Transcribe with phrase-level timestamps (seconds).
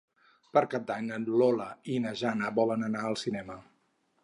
[0.57, 3.63] Per Cap d'Any na Lola i na Jana volen anar al cinema.